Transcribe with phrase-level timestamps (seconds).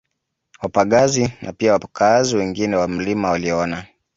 [0.61, 3.85] Wapagazi na pia wakazi wengine wa mlima waliona